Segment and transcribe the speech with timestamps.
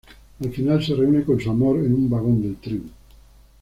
[0.43, 2.89] Al final se reúne con su amor en un vagón del tren.